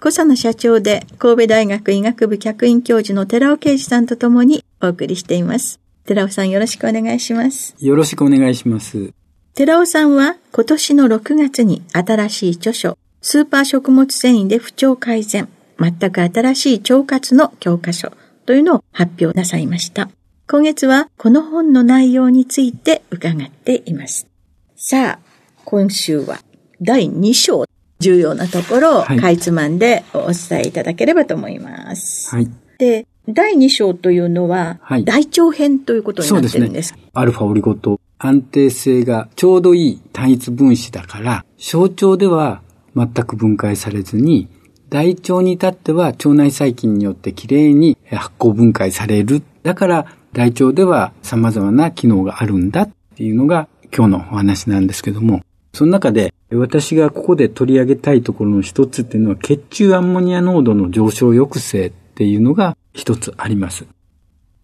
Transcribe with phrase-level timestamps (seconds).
[0.00, 5.80] 小佐の社長で神戸大学医学部客員教授の寺尾啓二さんとともにお送りしています。
[6.06, 7.74] 寺尾さんよろしくお願いします。
[7.80, 9.12] よろしくお願いします。
[9.54, 15.48] 寺尾さんは今年の6月に新しい著書、スーパー食物繊維で不調改善、
[15.80, 18.12] 全く新しい腸活の教科書
[18.46, 20.08] というのを発表なさいました。
[20.48, 24.28] 今月はこの本の内容について伺っています。
[24.76, 25.18] さあ、
[25.64, 26.38] 今週は
[26.80, 27.64] 第2章、
[28.00, 32.34] 重要なところをかいつまんでお伝えいただければと思います。
[32.34, 32.48] はい。
[32.78, 36.88] で、第2章というのは、大腸編ということになってるんです。
[36.88, 42.62] すね、アルファオリゴ糖、安定性がちょうどいい単一分子だから、小腸では
[42.96, 44.48] 全く分解されずに、
[44.88, 49.42] 大腸に至っては腸内細菌によってきれいに発酵分解される。
[49.62, 55.42] だから大腸では様々な機能があるんだっていうのが今日のお話なんですけども、
[55.78, 63.86] その中で私がここで取り上げたいところの一つっていうのは血中アンモニア濃度の上昇抑制っていうのが一つあります。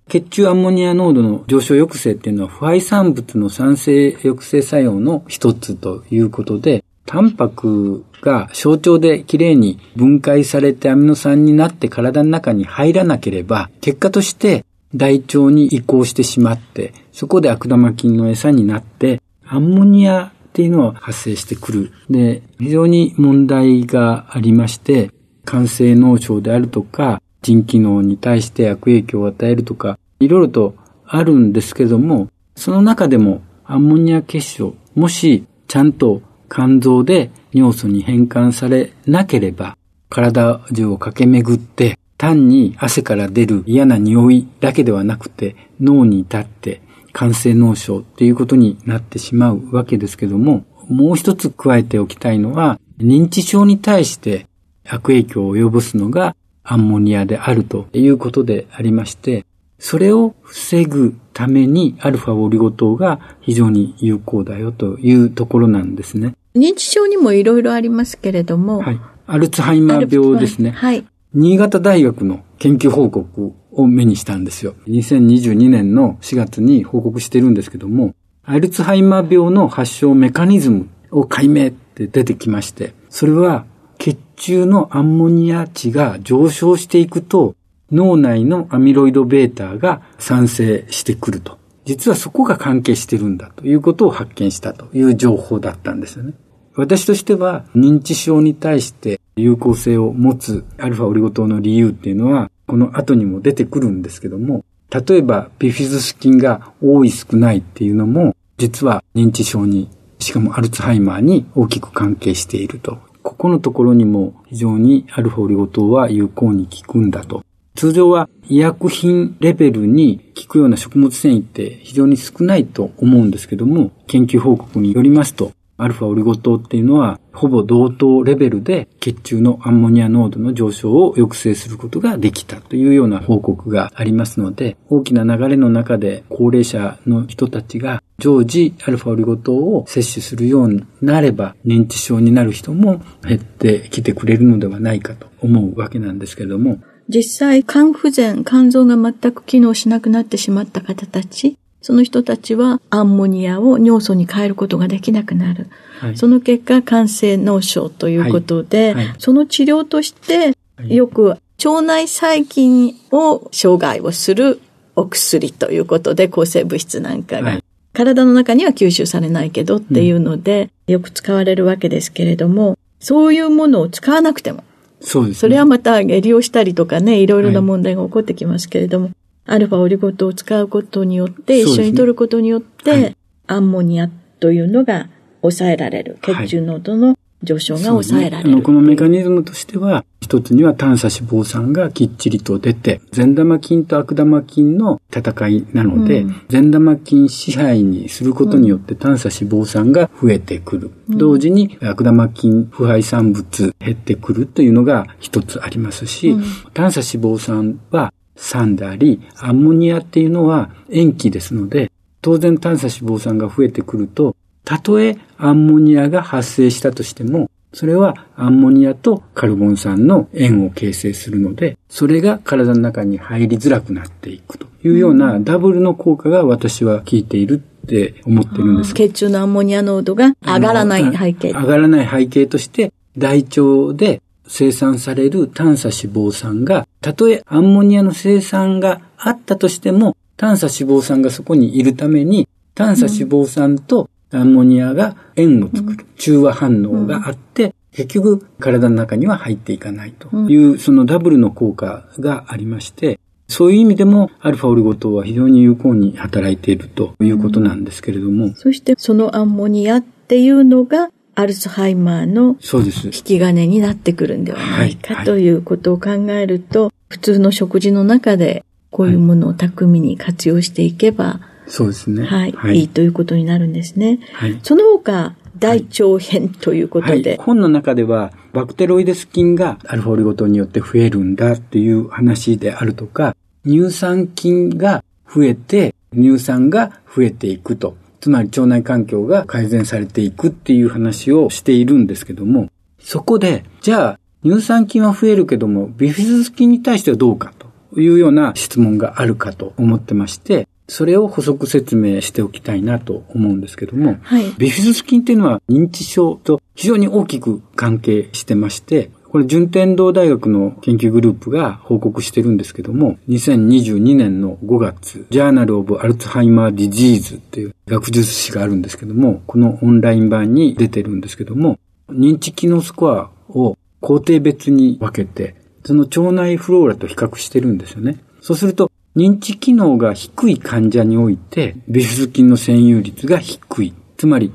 [0.08, 14.64] 血中アンモニア濃度の上昇抑制っていうのは不配産物の酸性抑制作用の一つということで、タンパクが小腸できれいに分解されてアミノ酸になって体の中に入らなければ、結果として
[14.96, 21.92] 大腸に移行してしまって、そこで悪玉菌の餌になって、アンモニアっていうのは発生してくる。
[22.08, 25.10] で、非常に問題がありまして、
[25.44, 39.76] 肝性脳症であるとか、腎機能に対して悪影響を与えるとか、いろいろとあるんですけども、その中でもアンモニア結晶、もしちゃんと肝臓で尿素に変換されなければ、
[40.08, 46.80] 体中を駆け巡って、単に汗から出る嫌な匂いだけではなくて、脳に至って
[47.14, 54.46] 肝性脳症っていうことになってしまうわけですけども、もう一つ加えておきたいのは、認知症に対して
[54.86, 59.46] 悪影響を及ぼすのがアンモニアであるということでありまして、
[59.78, 66.34] それを防ぐためにアルファオリゴ糖が非常に有効だよというところなんですね。
[66.54, 68.80] 認知症にもいろいろありますけれども。
[68.80, 69.00] はい。
[69.26, 70.70] アルツハイマー病ですね。
[70.70, 71.04] はい。
[71.32, 74.74] 新潟大学の研究報告を目にしたんですよ。
[74.86, 78.14] 2022年の4月に報告してるんですけども、
[78.44, 83.64] アルツハイマー病の発症メカニズムを解明って出てきまして、それは
[83.98, 87.54] 血中のアンモニア値が上昇していくと、
[87.90, 91.58] 脳内のアミロイド β が産生してくると。
[91.84, 96.32] 実はそこが関係してるんだということを発見したという情報だったんですよね。
[96.76, 112.98] 私としては認知症に対して有効性を持つアルファオリゴ糖の理由っていうのはこの後にも出てくるんですけども、例えばビフィズス菌が多い少ないっていうのも実は認知症に、しかもアルツハイマーに大きく関係していると。
[113.22, 117.42] ここのところにも非常にアルファオリゴ糖は有効に効くんだと
[117.74, 146.78] 通常は医薬品レベルに効くような食物繊維って非常に少ないと思うんですけども、研究報告によりますと、アルファオリゴ糖っていうのは、ほぼ同等レベルで血中のアンモニア濃度の上昇を抑制することができたというような報告がありますので、大きな流れの中で高齢者の人たちが常時アルファオリゴ糖を摂取するようになれば、認知症になる人も減ってきてくれるのではないかと思うわけなんですけれども、
[147.08, 155.68] 実際、肝不全、肝臓が全く機能しなくなってしまった方たち、その人たちはアンモニアを尿素に変えることができなくなる。
[156.00, 156.16] はい。
[156.16, 159.06] その結果、肝性脳症ということで、はい。
[159.08, 159.14] はい。
[159.18, 160.96] その治療として、はい。
[160.96, 164.62] よく腸内細菌を障害をする
[164.96, 167.64] お薬ということで、抗生物質なんかが、はい。
[167.92, 174.64] 体の中には吸収されないけどっていうので、よく使われるわけですけれども、そういうものを使わなくても、
[175.02, 175.40] そうです、ね。
[175.40, 179.10] それはまた利用したりとかね、いろいろな問題が起こってきますけれども、
[179.46, 183.16] アルファオリゴ糖を使うことによって、一緒に取ることによって、はい。
[183.46, 184.08] アンモニア
[184.40, 185.08] というのが
[185.42, 186.18] 抑えられる。
[186.22, 186.48] はい。
[186.48, 188.50] 血中濃度の上昇が抑えられる。
[188.50, 196.42] あのこのメカニズムとしては、一つには短鎖脂肪酸がきっちりと出て、善玉菌と悪玉菌の戦いなので、うん。
[196.48, 200.90] 善玉菌支配にすることによって短鎖脂肪酸が増えてくる。
[201.10, 206.44] 同時に悪玉菌腐敗産物減ってくるというのが一つありますし、うん。
[206.72, 211.90] 短鎖脂肪酸は酸であり、アンモニアっていうのは塩基ですので、
[212.22, 214.34] 当然短鎖脂肪酸が増えてくると、
[214.64, 224.66] たとえアンモニアが発生したとしても、それはアンモニアとカルボン酸の塩を形成するので、それが体の中に入りづらくなっていくと。
[224.84, 228.94] いうようなダブルの効果が私は効いているって思ってるんです。
[228.94, 231.52] 血中のアンモニア濃度が上がらない背景。
[231.52, 250.28] 上がらない背景として、大腸で生産される短鎖脂肪酸が、たとえアンモニアの生産があったとしても、短鎖脂肪酸がそこにいるために、短鎖脂肪酸とアンモニアが塩を作る、中和反応があって、結局体の中には入っていかないと。
[250.50, 262.56] いう、そのダブルの効果がありまして、そういう意味でもアルファオリゴ糖は非常に有効に働いているということなんですけれども、そしてそのアンモニアっていうのがアルツハイマーの。
[262.60, 272.24] 引き金になってくるんではないはいかはいということを考えると、普通の食事の中でこういうものを巧みに活用していけば、そうですね。
[272.24, 274.20] はい、い、いということになるんですね。
[274.32, 287.96] はいその他、大腸編ということで、はい、本の中では、バクテロイデス菌がアルファオリゴ糖によって増えるんだっていう話であるとか、乳酸菌が増えて、乳酸が増えていくと。
[288.24, 297.52] つまり腸内環境が改善されていくっていう話をしているんですけども、そこで、じゃあ、乳酸菌は増えるけども、ビフィズス菌に対してはどうか
[297.92, 304.44] というような質問があるかと思ってまして、それを補足説明しておきたいなと思うんですけども、はい。
[304.56, 328.20] ビフィズス菌っていうのは認知症と非常に大きく関係してまして、これ順天堂大学の研究グループが報告してるんですけども、2022年の5月、 Journal of Alzheimer's Disease っていう学術誌があるんですけども、このオンライン版に出てるんですけども、認知機能スコアを工程別に分けて、その腸内フローラと比較してるんですよね。
[328.40, 333.94] そうすると、認知機能が低い患者において、ビフィズ菌の占有率が低い。
[334.16, 334.52] つまり、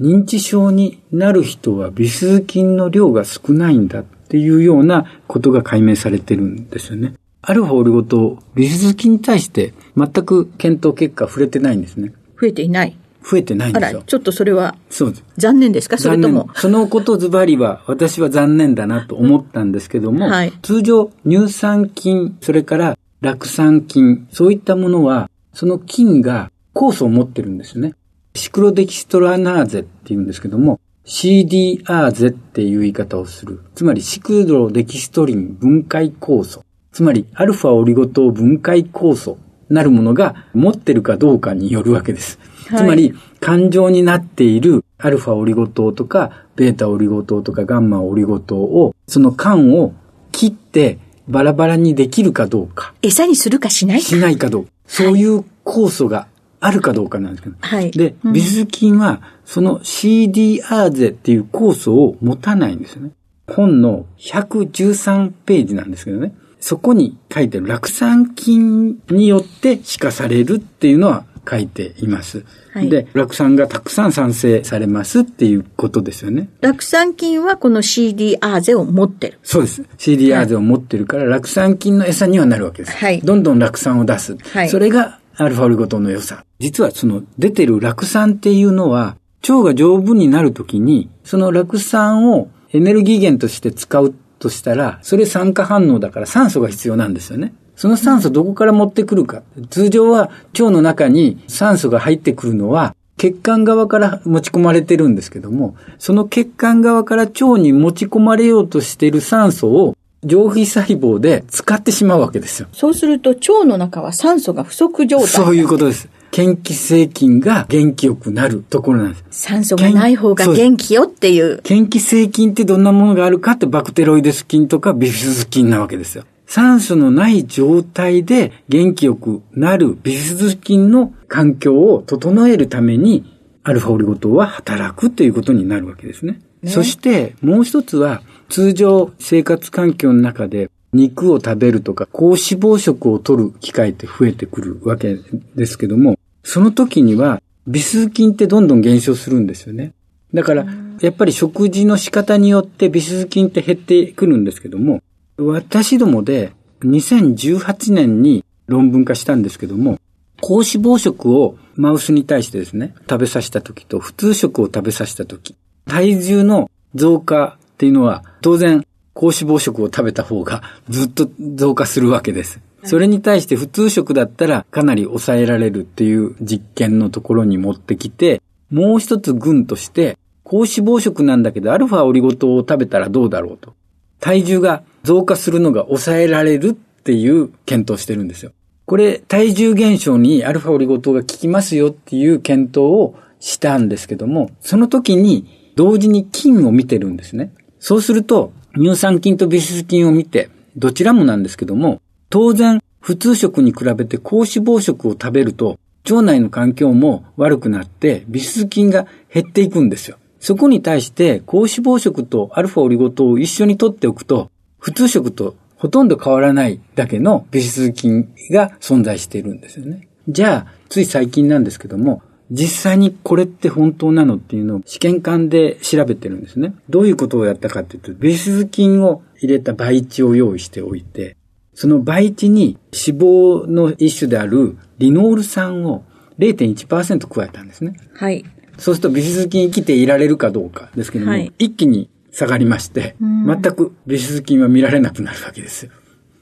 [0.00, 7.14] 認知症になる人はビフィズ菌の量が少ないんだっていうようなことが解明されてるんですよね。
[7.42, 12.12] アルファオリゴ糖、ビフィズス菌に対して全く検討結果触れてないんですね。
[12.40, 12.96] 増えていない。
[13.28, 14.02] 増えてないんあら、ですよ。
[14.06, 15.24] ちょっとそれはそうです。
[15.36, 15.98] 残念ですか？
[15.98, 16.46] それとも残。
[16.46, 27.94] 念そのことズバリは私は残念だなと思ったんですけども、はい通常乳酸菌、それから酪酸菌、そういったものは、その菌が酵素を持ってるんですね。
[28.34, 33.60] シクロデキストラナーゼって言うんですけども、CDR ゼっていう言い方をする。
[33.76, 36.64] つまりシクロデキストリン分解酵素。
[36.90, 42.38] つまりアルファオリゴ糖分解酵素なるものが持ってるかどうかによるわけです。
[42.66, 49.92] はいつまり、感情になっているアルファオリゴ糖とか、ベータオリゴ糖とかガンマオリゴ糖を、その間を
[50.32, 50.98] 切って
[51.28, 54.04] バラバラにできるかどうか、餌にするかしないか。
[54.04, 56.26] しないかどうか、そういう酵素が
[56.60, 57.56] あるかどうかなんですけど。
[57.60, 57.90] はい。
[57.90, 63.10] で、うんビフィ菌は、その CDR ゼっていう酵素を持たないんですよね。
[63.46, 66.34] 本の113ページなんですけどね。
[66.60, 72.44] そこに書いてる酪酸菌によって歯化されるっていうのは書いています。
[72.72, 76.48] はいで、酪酸がたくさん産生されますっていうことですよね。
[76.60, 79.38] 酪酸菌はこの CDR ゼを持ってる。
[79.42, 79.82] そうです。
[79.96, 82.96] CDR ゼを持ってるから、酪酸菌の餌にはなるわけです。
[82.96, 84.36] はいどんどん酪酸を出す。
[84.36, 86.44] はいそれがアルファオリゴ糖の良さ。
[86.58, 97.52] 実はその出てる酪酸っていうのは、腸が丈夫になるときに、その酪酸をエネルギー源として使うとしたら、それ酸化反応だから酸素が必要なんですよね。
[97.74, 99.42] その酸素どこから持ってくるか。
[99.68, 112.68] 通常は腸の中に酸素が入ってくるのは、血管側から持ち込まれてるんですけども、その血管側から腸に持ち込まれようとしている酸素を上皮細胞で使ってしまうわけですよ。
[112.72, 115.28] そうすると腸の中は酸素が不足状態。
[115.28, 116.08] そういうことです。
[116.36, 119.24] 嫌気性菌が元気よくなるところなんです。
[119.30, 121.62] 酸素がない方が元気よっていう。
[121.68, 126.24] 嫌気性菌ってどんなものがあるかってバクテロイデス菌とかビフィズス菌なわけですよ。
[126.46, 133.24] 酸素のない状態で元気よくなるビフィズス菌の環境を整えるために
[133.64, 136.40] アルファオリゴ糖は働くということになるわけですね。
[136.62, 145.16] ねそしてもう一つは通常生活環境の中で肉を食べるとか高脂肪食を取る機会って増えてくるわけ
[145.54, 149.92] ですけども、その時には微数菌ってどんどん減少するんですよね。
[150.32, 150.66] だから、
[151.00, 155.02] やっぱり食事の仕方によって微数菌って減ってくるんですけども、
[155.36, 159.98] 私どもで2018年に論文化したんですけども、
[160.40, 165.56] 高脂肪食をマウスに対してですね、食べさせた時と普通食を食べさせた時、
[165.88, 172.60] 体重の増加っていうのは当然高脂肪食を食べた方がずっと増加するわけです。
[172.84, 178.40] それに対して普通食だったらかなり抑えられるっていう実験のところに持ってきて、
[178.70, 183.74] もう一つ群として、高脂肪食なんだけどアルファオリゴ糖を食べたらどうだろうと。
[184.20, 188.52] 体重が増加するのが抑えられるっていう検討してるんですよ。
[188.84, 197.52] これ、体重減少にアルファオリゴ糖が効きますよっていう検討をしたんですけども、その時に同時に菌を見てるんですね。
[197.78, 205.78] そうすると、乳酸菌とビス菌を見て、どちらもなんですけども、当然、普通食に比べて高脂肪食を食べると、
[206.10, 210.16] 腸内の環境も悪くなって、ビス菌が減っていくんですよ。
[210.40, 220.08] そこに対して、高脂肪食とアルファオリゴ糖を一緒に取っておくと、普通食とほとんど変わらないだけのビス菌が存在しているんですよね。
[220.28, 226.74] じゃあ、つい最近なんですけども、実際にこれって本当なのっていうのを試験管で調べてるんですね。
[226.88, 231.36] どういうことをやったかっていうと、ベース菌を入れた培地を用意しておいて、
[231.74, 236.04] その培地に脂肪の一種であるリノール酸を
[236.38, 237.94] 0.1%加えたんですね。
[238.14, 238.44] はい。
[238.78, 245.92] そうするとビフィズ菌生きていられるかどうかですけども、はい、一気に下がりまして、全くビフィズ菌は見られなくなるわけですよ。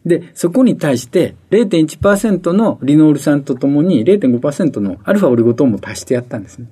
[0.05, 6.67] で、そこに対して0.1%のリノール酸とともに0.5%のアルファオリゴ糖も足してやったんですね。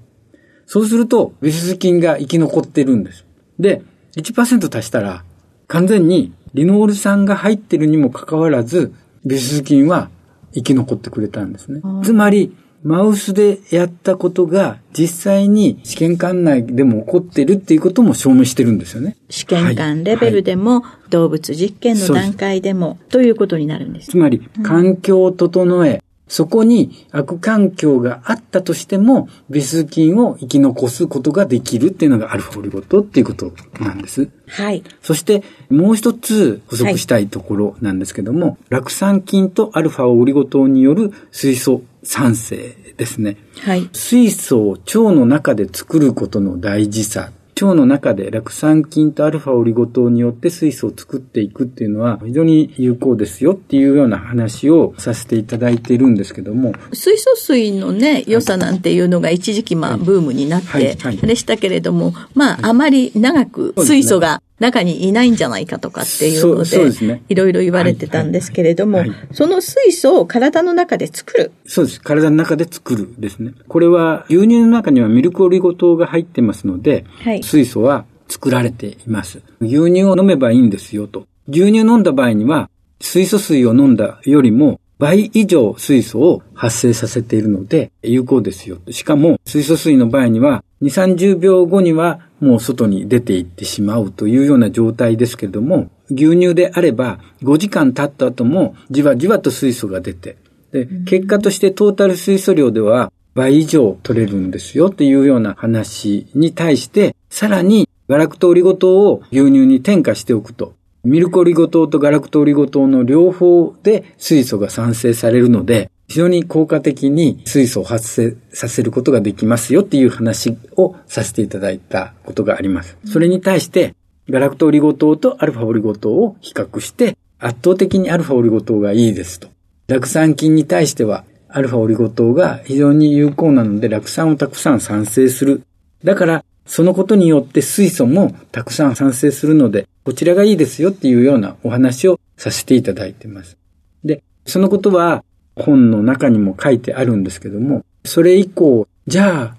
[0.66, 3.26] そうすると、ビフィズ菌が生き残ってるんです。
[3.58, 3.82] で、
[4.16, 5.24] 1%足したら、
[5.66, 8.92] 完全にリノール酸が入ってるにもかかわらず、
[9.24, 10.10] ビフィズ菌は
[10.54, 11.80] 生き残ってくれたんですね。
[12.02, 19.16] つまり、マウスでやったことが実際に試験管内でも起こってるっていうことも証明してるんですよね。
[19.30, 24.10] 試験管レベルでも、動物実験の段階でも、ということになるんです。
[24.10, 34.28] つまり、環境を整え、そこに悪環境があったとしても、ビス菌を生き残すことができるっていうのがアルファオリゴ糖っていうことなんです。
[34.48, 34.82] はい。
[35.02, 43.36] そして、もう一つ補足したいところなんですけども、はい、酪酸菌とアルファオリゴ糖による水素酸性ですね。
[43.60, 43.88] はい。
[43.92, 47.32] 水素を腸の中で作ることの大事さ。
[47.60, 56.74] 腸の中で酪酸菌とアルファオリゴ糖によって水素を作っていくっていうのは非常に有効ですよっていうような話をさせていただいているんですけども。
[56.92, 71.52] 水素水のね、良さなんていうのが一時期まあブームになって、あれしたけれども、まああまり長く水素が中にいないんじゃないかとかっていうので、ね、いろいろ言われてたんですけれども、その水素を体の中で作る。
[71.66, 72.00] そうです。
[72.00, 73.52] 体の中で作るですね。
[73.68, 79.42] これは牛乳の中にはミルクオリゴ糖が入ってますので、はい、水素は作られています。
[79.60, 81.26] 牛乳を飲めばいいんですよと。
[81.48, 88.78] 牛乳飲んだ場合には、水素水を飲んだよりも倍以上水素を発生させているので有効ですよ。
[88.90, 100.36] しかも水素水の場合には2、30秒後にはもう外に出ていってしまうというような状態ですけれども、牛乳であれば5時間経った後もじわじわと水素が出て、
[100.72, 122.96] で、結果としてトータル水素量では倍以上取れるんですよっていうような話に対して、さらにガラクトオリゴ糖を牛乳に添加しておくと、ミルクオリゴ糖とガラクトオリゴ糖の両方で水素が産生されるので、非常に効果的に水素を発生させることができますよっていう話をさせていただいたことがあります。
[123.06, 123.94] それに対して、
[124.28, 129.48] ガラクトオリゴ糖とアルファオリゴ糖を比較して、圧倒的にアルファオリゴ糖がいいですと。
[129.88, 135.62] 酪酸菌に対しては、アルファオリゴ糖が非常に有効なので、酪酸をたくさん産生する。
[136.04, 143.58] だから、そのことによって水素もたくさん産生するので、こちらがいいですよっていうようなお話をさせていただいています。
[144.04, 145.24] で、そのことは、
[145.56, 149.56] 本の中にも書いてあるんですけども、それ以降、じゃあ、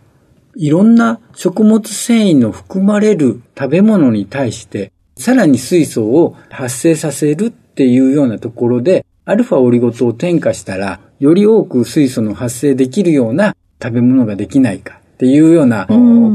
[0.55, 15.87] いろんな食物繊維の含まれる食べ物に対して、さらに水素を発生させるっていうようなところで、アルファオリゴ糖を添加したら、より多く水素の発生できるような食べ物ができないかっていうような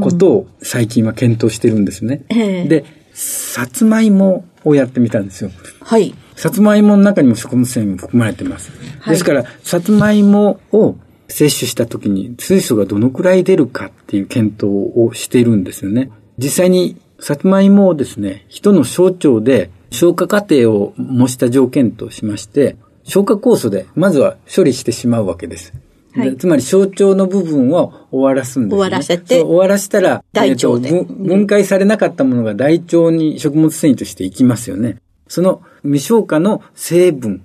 [0.03, 2.23] ことを最近は検討してるんですね。
[2.69, 5.51] で、さつまいもをやってみたんですよ。
[5.81, 6.15] はい。
[6.39, 8.71] さつまいもの中にも食物繊維も含まれてます。
[9.01, 10.95] はい、ですから、さつまいもを
[11.27, 16.13] 摂取した時に水素がどのくらい出るかっていう検討をしているんですよね。
[16.39, 25.73] 実際にさつまいもをですね、人の小腸で消化過程を模した条件としまして、消化酵素でまずは処理してしまうわけです。
[26.15, 29.41] はい、つまり小腸の部分を終わらすんです、ね、終わらせて。
[29.43, 34.99] 終わらせたら、大腸で、えー、分解されなかったものが大腸に食物繊維としていきますよね。
[35.27, 37.45] その未消化の成分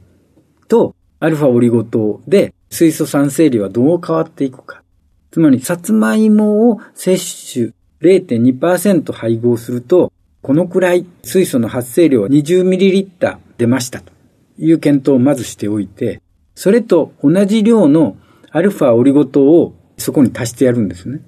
[0.67, 4.83] とアルファオリゴ糖で水素酸性量はどう変わっていくか。
[5.31, 10.11] つまり、さつまいもを摂取0.2%配合すると、
[10.41, 14.11] このくらい水素の発生量は 20ml 出ましたと
[14.57, 16.21] いう検討をまずしておいて、
[16.55, 18.17] それと同じ量の
[18.51, 21.21] アルファオリゴ糖をそこに足してやるんですね。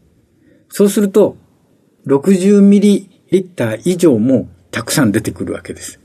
[0.69, 1.37] そうすると、
[2.05, 5.99] 60ml 以上もたくさん出てくるわけです。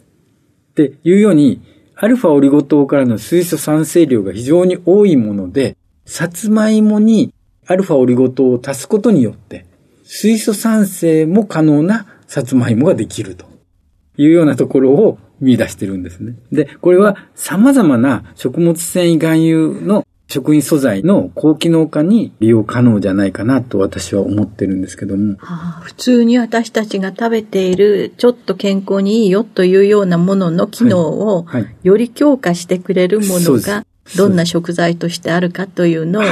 [0.70, 1.60] っていうように、
[1.96, 7.34] アルファオリゴ糖からの水素酸性量が非常に多いもので、サツマイモに
[7.66, 9.66] アルファオリゴ糖を足すことによって、
[10.04, 13.44] 水素酸性も可能なサツマイモができると
[14.16, 16.34] いうようなところを見出してるんですね。
[16.50, 25.34] で、これは様々な食物繊維含有の食品素材の高機能化に利用可能じゃないかなと私は思ってるんですけども。
[25.38, 31.46] はあ、普通に私たちが食べているちょっと健康にいいよというようなものの機能を
[31.82, 33.84] より強化してくれるものが
[34.16, 36.22] どんな食材としてあるかというのを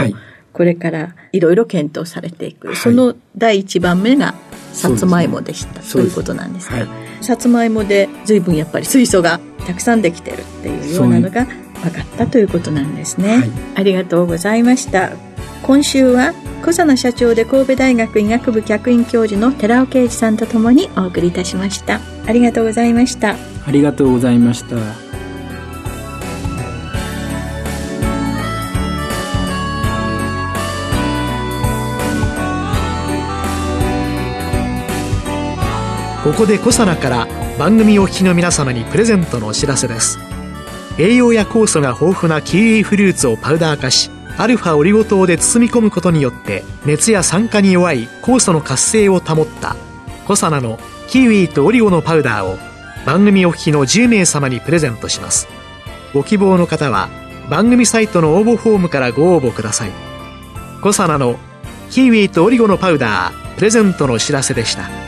[0.52, 2.76] これからいろいろ検討されていく。
[2.76, 4.35] その第一番目が
[4.73, 6.07] さつまいもでした、とい。
[6.07, 6.87] うことなんですが、
[7.20, 15.12] さつまいもで随分やっぱり水素がたくさんできてるっていうようなのが分かったということなんですね、はい、ありがとうございました。
[15.62, 22.00] 今週は小佐野社長で神戸大学医学部客員教授の寺尾啓二さんとともにお送りいたしました。
[22.26, 23.36] ありがとうございました。
[23.66, 25.07] ありがとうございました
[36.28, 37.26] ここで小佐奈から
[37.58, 40.19] 番組お聞きの皆様にプレゼントのお知らせです。
[40.99, 49.75] 栄養や酵素が豊富なキウイフルーツをパウダー化しアルファオリゴ糖で包み込むことによって熱や酸化に弱い酵素の活性を保った
[50.26, 52.58] コサナのキウイとオリゴのパウダーを
[53.06, 55.49] 番組お聞きの10名様にプレゼントします。
[56.12, 57.08] ご希望の方は
[57.49, 59.93] 番組サイトの応募フォームからご応募ください。
[60.82, 61.38] コサナの
[61.91, 65.07] キウイとオリゴのパウダープレゼントのお知らせでした。